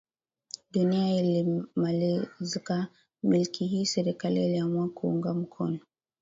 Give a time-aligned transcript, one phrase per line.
[0.71, 2.87] Dunia ilimaliza
[3.23, 5.79] milki hii Serikali iliamua kuunga mkono